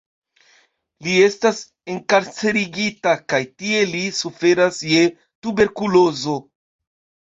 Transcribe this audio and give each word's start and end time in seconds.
Li 1.07 1.13
estas 1.25 1.59
enkarcerigita, 1.97 3.15
kaj 3.29 3.43
tie 3.55 3.85
li 3.95 4.05
suferas 4.25 4.85
je 4.97 5.09
tuberkulozo. 5.23 6.45